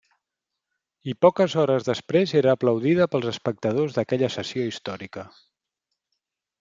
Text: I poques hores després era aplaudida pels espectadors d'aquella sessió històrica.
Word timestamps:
I 1.13 1.13
poques 1.25 1.55
hores 1.63 1.85
després 1.89 2.33
era 2.41 2.55
aplaudida 2.57 3.07
pels 3.17 3.29
espectadors 3.35 3.99
d'aquella 3.99 4.31
sessió 4.37 4.65
històrica. 4.71 5.27